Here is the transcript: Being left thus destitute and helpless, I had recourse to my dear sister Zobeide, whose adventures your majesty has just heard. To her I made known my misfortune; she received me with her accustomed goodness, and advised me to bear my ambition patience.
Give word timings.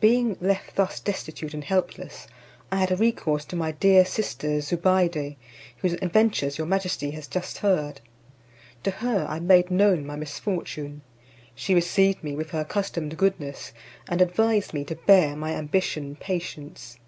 Being 0.00 0.38
left 0.40 0.76
thus 0.76 1.00
destitute 1.00 1.52
and 1.52 1.62
helpless, 1.62 2.26
I 2.72 2.76
had 2.76 2.98
recourse 2.98 3.44
to 3.44 3.56
my 3.56 3.72
dear 3.72 4.06
sister 4.06 4.62
Zobeide, 4.62 5.36
whose 5.76 5.92
adventures 6.00 6.56
your 6.56 6.66
majesty 6.66 7.10
has 7.10 7.26
just 7.28 7.58
heard. 7.58 8.00
To 8.84 8.90
her 8.90 9.26
I 9.28 9.38
made 9.38 9.70
known 9.70 10.06
my 10.06 10.16
misfortune; 10.16 11.02
she 11.54 11.74
received 11.74 12.24
me 12.24 12.34
with 12.34 12.52
her 12.52 12.60
accustomed 12.60 13.18
goodness, 13.18 13.74
and 14.08 14.22
advised 14.22 14.72
me 14.72 14.82
to 14.84 14.94
bear 14.96 15.36
my 15.36 15.52
ambition 15.52 16.16
patience. 16.16 16.98